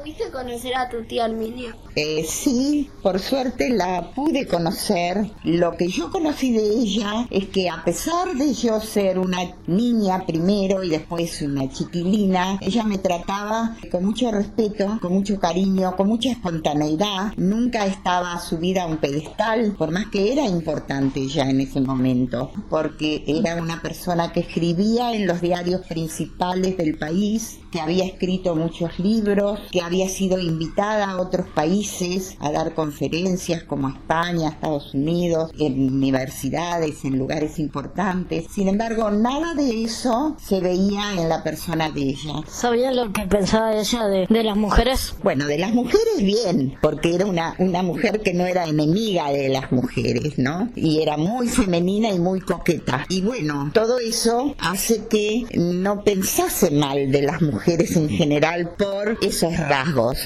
¿Pudiste 0.00 0.30
conocer 0.30 0.74
a 0.76 0.88
tu 0.88 1.04
tía 1.04 1.26
Arminia? 1.26 1.76
Eh, 1.94 2.24
sí, 2.26 2.88
por 3.02 3.18
suerte 3.18 3.68
la 3.68 4.12
pude 4.14 4.46
conocer. 4.46 5.30
Lo 5.44 5.76
que 5.76 5.88
yo 5.88 6.10
conocí 6.10 6.52
de 6.52 6.62
ella 6.62 7.26
es 7.28 7.48
que 7.48 7.68
a 7.68 7.84
pesar 7.84 8.34
de 8.34 8.54
yo 8.54 8.80
ser 8.80 9.18
una 9.18 9.40
niña 9.66 10.24
primero 10.24 10.82
y 10.82 10.88
después 10.88 11.42
una 11.42 11.68
chiquilina, 11.68 12.58
ella 12.62 12.84
me 12.84 12.96
trataba 12.96 13.76
con 13.90 14.06
mucho 14.06 14.30
respeto, 14.30 14.98
con 15.02 15.12
mucho 15.12 15.38
cariño, 15.38 15.94
con 15.96 16.08
mucha 16.08 16.30
espontaneidad. 16.30 17.34
Nunca 17.36 17.84
estaba 17.84 18.40
subida 18.40 18.84
a 18.84 18.86
un 18.86 18.98
pedestal, 18.98 19.74
por 19.76 19.90
más 19.90 20.06
que 20.06 20.32
era 20.32 20.46
importante 20.46 21.26
ya 21.28 21.42
en 21.50 21.60
ese 21.60 21.82
momento, 21.82 22.52
porque 22.70 23.22
era 23.26 23.56
una 23.56 23.82
persona 23.82 24.32
que 24.32 24.40
escribía 24.40 25.12
en 25.12 25.26
los 25.26 25.42
diarios 25.42 25.82
principales 25.86 26.78
del 26.78 26.96
país, 26.96 27.58
que 27.70 27.80
había 27.80 28.06
escrito 28.06 28.56
muchos 28.56 28.98
libros, 28.98 29.60
que 29.70 29.89
había 29.90 30.08
sido 30.08 30.38
invitada 30.38 31.10
a 31.10 31.20
otros 31.20 31.48
países 31.48 32.36
a 32.38 32.52
dar 32.52 32.74
conferencias 32.74 33.64
como 33.64 33.88
a 33.88 33.90
España, 33.90 34.50
Estados 34.50 34.94
Unidos, 34.94 35.50
en 35.58 35.92
universidades, 35.92 37.04
en 37.04 37.18
lugares 37.18 37.58
importantes. 37.58 38.46
Sin 38.54 38.68
embargo, 38.68 39.10
nada 39.10 39.52
de 39.54 39.82
eso 39.82 40.36
se 40.40 40.60
veía 40.60 41.14
en 41.14 41.28
la 41.28 41.42
persona 41.42 41.90
de 41.90 42.02
ella. 42.02 42.34
¿Sabía 42.46 42.92
lo 42.92 43.12
que 43.12 43.22
pensaba 43.22 43.74
ella 43.74 44.06
de, 44.06 44.26
de 44.30 44.44
las 44.44 44.56
mujeres? 44.56 45.12
Bueno, 45.24 45.46
de 45.46 45.58
las 45.58 45.72
mujeres 45.72 46.18
bien, 46.18 46.76
porque 46.80 47.16
era 47.16 47.26
una, 47.26 47.56
una 47.58 47.82
mujer 47.82 48.20
que 48.20 48.32
no 48.32 48.46
era 48.46 48.66
enemiga 48.66 49.32
de 49.32 49.48
las 49.48 49.72
mujeres, 49.72 50.38
¿no? 50.38 50.70
Y 50.76 51.02
era 51.02 51.16
muy 51.16 51.48
femenina 51.48 52.10
y 52.10 52.20
muy 52.20 52.40
coqueta. 52.40 53.06
Y 53.08 53.22
bueno, 53.22 53.72
todo 53.74 53.98
eso 53.98 54.54
hace 54.60 55.08
que 55.08 55.46
no 55.54 56.04
pensase 56.04 56.70
mal 56.70 57.10
de 57.10 57.22
las 57.22 57.42
mujeres 57.42 57.96
en 57.96 58.08
general 58.08 58.70
por 58.78 59.18
esos 59.20 59.56
rasgos. 59.56 59.79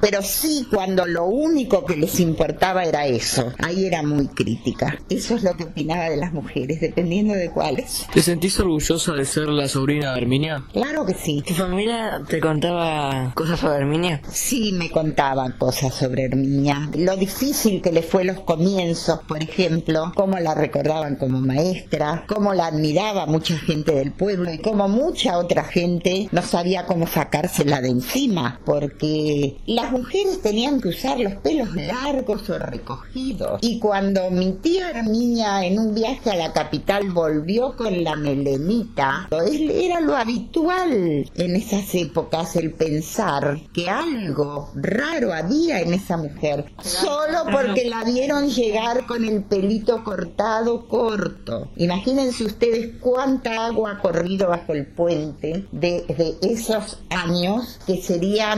Pero 0.00 0.22
sí 0.22 0.66
cuando 0.70 1.06
lo 1.06 1.24
único 1.24 1.84
que 1.84 1.96
les 1.96 2.20
importaba 2.20 2.84
era 2.84 3.06
eso. 3.06 3.52
Ahí 3.62 3.86
era 3.86 4.02
muy 4.02 4.28
crítica. 4.28 4.98
Eso 5.08 5.36
es 5.36 5.42
lo 5.42 5.56
que 5.56 5.64
opinaba 5.64 6.08
de 6.10 6.16
las 6.16 6.32
mujeres, 6.32 6.80
dependiendo 6.80 7.34
de 7.34 7.50
cuáles. 7.50 8.06
¿Te 8.12 8.22
sentís 8.22 8.58
orgullosa 8.60 9.12
de 9.12 9.24
ser 9.24 9.48
la 9.48 9.68
sobrina 9.68 10.12
de 10.12 10.20
Herminia? 10.20 10.64
Claro 10.72 11.04
que 11.06 11.14
sí. 11.14 11.42
¿Tu 11.46 11.54
familia 11.54 12.22
te 12.28 12.40
contaba 12.40 13.32
cosas 13.34 13.60
sobre 13.60 13.78
Herminia? 13.78 14.20
Sí 14.30 14.72
me 14.72 14.90
contaban 14.90 15.52
cosas 15.52 15.94
sobre 15.94 16.24
Herminia. 16.24 16.90
Lo 16.96 17.16
difícil 17.16 17.82
que 17.82 17.92
le 17.92 18.02
fue 18.02 18.24
los 18.24 18.40
comienzos, 18.40 19.20
por 19.26 19.42
ejemplo, 19.42 20.12
cómo 20.14 20.38
la 20.38 20.54
recordaban 20.54 21.16
como 21.16 21.40
maestra, 21.40 22.24
cómo 22.26 22.54
la 22.54 22.66
admiraba 22.66 23.26
mucha 23.26 23.56
gente 23.58 23.92
del 23.92 24.12
pueblo 24.12 24.52
y 24.52 24.58
cómo 24.58 24.88
mucha 24.88 25.38
otra 25.38 25.64
gente 25.64 26.28
no 26.32 26.42
sabía 26.42 26.86
cómo 26.86 27.06
sacársela 27.06 27.80
de 27.80 27.88
encima, 27.88 28.60
porque 28.64 29.35
las 29.66 29.92
mujeres 29.92 30.40
tenían 30.42 30.80
que 30.80 30.88
usar 30.88 31.18
los 31.18 31.34
pelos 31.34 31.74
largos 31.74 32.48
o 32.50 32.58
recogidos. 32.58 33.58
Y 33.62 33.78
cuando 33.78 34.30
mi 34.30 34.52
tía 34.52 34.90
Herminia 34.90 35.64
en 35.64 35.78
un 35.78 35.94
viaje 35.94 36.30
a 36.30 36.36
la 36.36 36.52
capital 36.52 37.10
volvió 37.10 37.76
con 37.76 38.04
la 38.04 38.16
melenita, 38.16 39.28
era 39.30 40.00
lo 40.00 40.16
habitual 40.16 41.28
en 41.34 41.56
esas 41.56 41.94
épocas 41.94 42.56
el 42.56 42.72
pensar 42.72 43.60
que 43.72 43.88
algo 43.88 44.70
raro 44.74 45.32
había 45.32 45.80
en 45.80 45.94
esa 45.94 46.16
mujer, 46.16 46.66
solo 46.82 47.44
porque 47.50 47.88
la 47.88 48.04
vieron 48.04 48.48
llegar 48.48 49.06
con 49.06 49.24
el 49.24 49.42
pelito 49.42 50.04
cortado 50.04 50.86
corto. 50.88 51.68
Imagínense 51.76 52.44
ustedes 52.44 52.94
cuánta 53.00 53.66
agua 53.66 53.92
ha 53.92 53.98
corrido 53.98 54.48
bajo 54.48 54.72
el 54.72 54.86
puente 54.86 55.66
de, 55.72 56.04
esos 56.42 56.98
años, 57.10 57.78
que 57.86 58.00
sería 58.02 58.56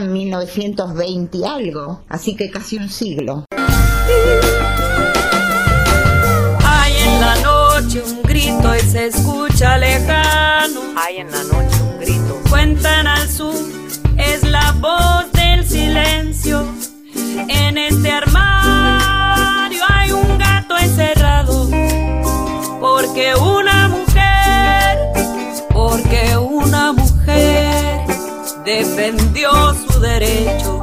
1920 0.69 1.37
y 1.37 1.43
algo, 1.43 2.01
así 2.09 2.35
que 2.35 2.49
casi 2.49 2.77
un 2.77 2.89
siglo. 2.89 3.45
Hay 6.63 6.93
en 6.97 7.21
la 7.21 7.35
noche 7.41 8.03
un 8.05 8.21
grito 8.23 8.75
y 8.75 8.79
se 8.81 9.07
escucha 9.07 9.77
lejano. 9.77 10.81
Hay 10.95 11.17
en 11.17 11.31
la 11.31 11.43
noche 11.43 11.81
un 11.81 11.99
grito. 11.99 12.41
Cuentan 12.49 13.07
al 13.07 13.27
sur, 13.29 13.55
es 14.17 14.43
la 14.43 14.71
voz 14.79 15.31
del 15.33 15.65
silencio. 15.67 16.65
En 17.47 17.77
este 17.77 18.11
armario 18.11 19.81
hay 19.87 20.11
un 20.11 20.37
gato 20.37 20.77
encerrado. 20.77 21.69
Porque 22.79 23.33
una 23.35 23.87
mujer, 23.89 24.97
porque 25.73 26.37
una 26.37 26.93
mujer 26.93 28.01
defendió 28.65 29.73
su 29.73 29.88
derecho 30.17 30.78